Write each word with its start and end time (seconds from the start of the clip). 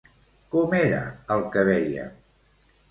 Com 0.55 0.73
era 0.79 1.03
el 1.37 1.47
que 1.55 1.69
veia? 1.71 2.11